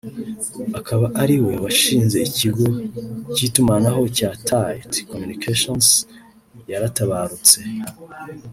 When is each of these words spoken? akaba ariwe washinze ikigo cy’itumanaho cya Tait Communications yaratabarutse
akaba 0.79 1.05
ariwe 1.21 1.53
washinze 1.63 2.17
ikigo 2.29 2.65
cy’itumanaho 3.33 4.01
cya 4.17 4.29
Tait 4.47 4.91
Communications 5.11 5.89
yaratabarutse 6.71 7.57